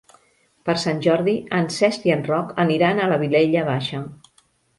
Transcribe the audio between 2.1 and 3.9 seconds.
i en Roc aniran a la Vilella